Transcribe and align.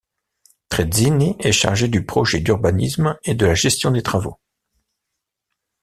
Trezzini 0.69 1.35
est 1.39 1.51
chargé 1.51 1.87
du 1.87 2.03
projet 2.03 2.39
d'urbanisme 2.39 3.19
et 3.23 3.35
de 3.35 3.45
la 3.45 3.53
gestion 3.53 3.91
des 3.91 4.01
travaux. 4.01 4.39